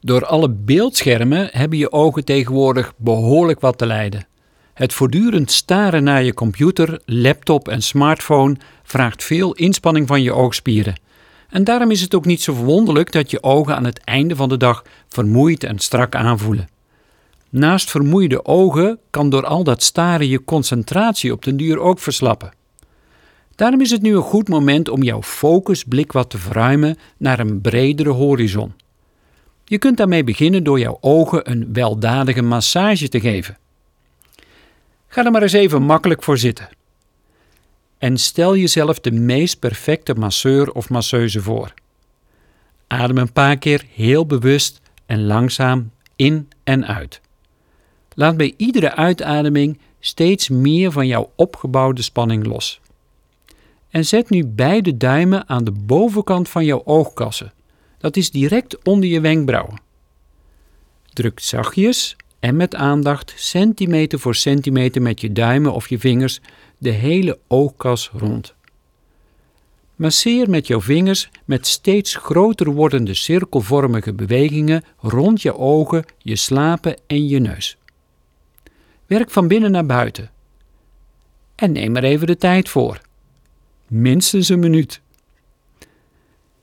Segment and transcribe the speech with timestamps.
[0.00, 4.26] Door alle beeldschermen hebben je ogen tegenwoordig behoorlijk wat te lijden.
[4.74, 11.00] Het voortdurend staren naar je computer, laptop en smartphone vraagt veel inspanning van je oogspieren.
[11.48, 14.48] En daarom is het ook niet zo verwonderlijk dat je ogen aan het einde van
[14.48, 16.68] de dag vermoeid en strak aanvoelen.
[17.50, 22.52] Naast vermoeide ogen kan door al dat staren je concentratie op den duur ook verslappen.
[23.54, 27.60] Daarom is het nu een goed moment om jouw focusblik wat te verruimen naar een
[27.60, 28.72] bredere horizon.
[29.70, 33.58] Je kunt daarmee beginnen door jouw ogen een weldadige massage te geven.
[35.06, 36.68] Ga er maar eens even makkelijk voor zitten.
[37.98, 41.74] En stel jezelf de meest perfecte masseur of masseuse voor.
[42.86, 47.20] Adem een paar keer heel bewust en langzaam in en uit.
[48.14, 52.80] Laat bij iedere uitademing steeds meer van jouw opgebouwde spanning los.
[53.90, 57.52] En zet nu beide duimen aan de bovenkant van jouw oogkassen.
[58.00, 59.80] Dat is direct onder je wenkbrauwen.
[61.12, 66.40] Druk zachtjes en met aandacht centimeter voor centimeter met je duimen of je vingers
[66.78, 68.54] de hele oogkas rond.
[69.96, 76.96] Masseer met jouw vingers met steeds groter wordende cirkelvormige bewegingen rond je ogen, je slapen
[77.06, 77.76] en je neus.
[79.06, 80.30] Werk van binnen naar buiten.
[81.54, 83.00] En neem er even de tijd voor.
[83.86, 85.00] Minstens een minuut.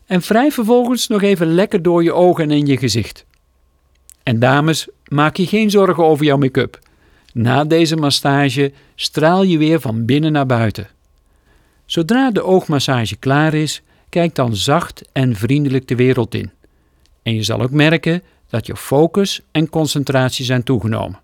[0.08, 3.26] En wrijf vervolgens nog even lekker door je ogen en in je gezicht.
[4.24, 6.80] En dames, maak je geen zorgen over jouw make-up.
[7.34, 10.88] Na deze massage straal je weer van binnen naar buiten.
[11.86, 16.52] Zodra de oogmassage klaar is, kijk dan zacht en vriendelijk de wereld in.
[17.24, 21.20] En je zal ook merken dat je focus en concentratie zijn toegenomen.